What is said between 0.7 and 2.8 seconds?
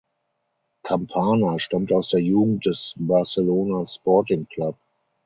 Campana stammt aus der Jugend